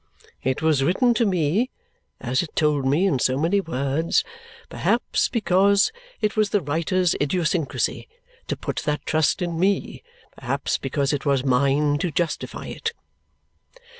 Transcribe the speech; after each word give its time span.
It 0.41 0.63
was 0.63 0.83
written 0.83 1.13
to 1.13 1.27
me 1.27 1.69
(as 2.19 2.41
it 2.41 2.55
told 2.55 2.87
me 2.87 3.05
in 3.05 3.19
so 3.19 3.37
many 3.37 3.61
words), 3.61 4.23
perhaps 4.67 5.29
because 5.29 5.91
it 6.21 6.35
was 6.35 6.49
the 6.49 6.59
writer's 6.61 7.13
idiosyncrasy 7.21 8.07
to 8.47 8.57
put 8.57 8.77
that 8.77 9.05
trust 9.05 9.43
in 9.43 9.59
me, 9.59 10.01
perhaps 10.35 10.79
because 10.79 11.13
it 11.13 11.23
was 11.27 11.45
mine 11.45 11.99
to 11.99 12.09
justify 12.09 12.65
it. 12.65 12.93